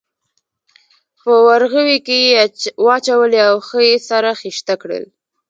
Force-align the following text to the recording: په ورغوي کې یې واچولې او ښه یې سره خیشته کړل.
په 1.21 1.31
ورغوي 1.47 1.97
کې 2.05 2.17
یې 2.27 2.43
واچولې 2.85 3.39
او 3.49 3.55
ښه 3.67 3.79
یې 3.89 3.97
سره 4.09 4.29
خیشته 4.39 4.73
کړل. 4.81 5.03